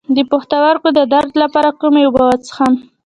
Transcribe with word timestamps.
د 0.15 0.17
پښتورګو 0.31 0.89
د 0.97 0.99
درد 1.13 1.31
لپاره 1.43 1.69
کومې 1.81 2.01
اوبه 2.05 2.23
وڅښم؟ 2.25 2.73